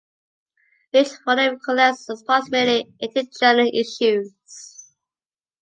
Each 0.93 1.09
volume 1.25 1.59
collects 1.59 2.09
approximately 2.09 2.91
eighty 3.01 3.29
journal 3.39 3.69
issues. 3.71 4.33